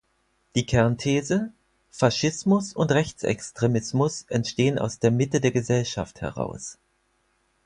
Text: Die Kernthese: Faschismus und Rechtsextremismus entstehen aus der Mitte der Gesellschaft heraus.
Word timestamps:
Die 0.55 0.65
Kernthese: 0.65 1.53
Faschismus 1.91 2.73
und 2.73 2.91
Rechtsextremismus 2.91 4.23
entstehen 4.29 4.79
aus 4.79 4.97
der 4.97 5.11
Mitte 5.11 5.39
der 5.41 5.51
Gesellschaft 5.51 6.21
heraus. 6.21 6.79